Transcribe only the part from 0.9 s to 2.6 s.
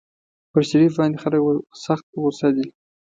باندې خلک سخت په غوسه